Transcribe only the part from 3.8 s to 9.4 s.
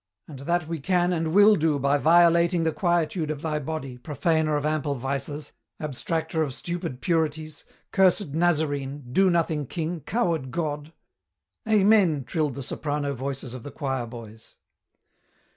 Profaner of ample vices, Abstractor of stupid purities, cursed Nazarene, do